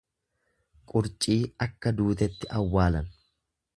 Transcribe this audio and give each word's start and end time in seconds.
Qurcii 0.93 1.37
akka 1.67 1.93
duutetti 1.99 2.51
awwaalan. 2.61 3.13